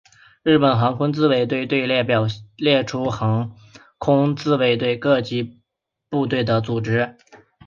[0.43, 2.25] 日本航空自卫队队列表
[2.57, 3.55] 列出航
[3.99, 5.61] 空自卫队各级
[6.09, 7.17] 部队的组织。